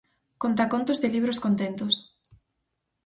Contacontos 0.43 0.97
de 0.99 1.09
libros 1.15 1.39
contentos. 1.45 1.93